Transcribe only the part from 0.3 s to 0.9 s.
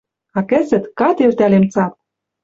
А кӹзӹт—